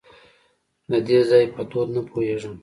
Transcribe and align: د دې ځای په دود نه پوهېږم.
د 0.91 0.93
دې 1.07 1.19
ځای 1.29 1.45
په 1.53 1.61
دود 1.69 1.87
نه 1.95 2.01
پوهېږم. 2.09 2.53